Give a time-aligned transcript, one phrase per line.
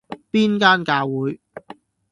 [0.31, 1.39] 邊間教會?